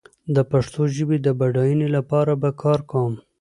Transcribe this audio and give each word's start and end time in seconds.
د 0.35 0.37
پښتو 0.51 0.81
ژبې 0.95 1.17
د 1.21 1.27
بډايينې 1.39 1.87
لپاره 1.95 2.31
به 2.41 2.49
کار 2.61 2.79
کوم 2.91 3.13